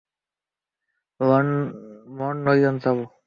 Mont 2.17 2.39
লরিউর 2.45 2.75
যাবো। 2.83 3.03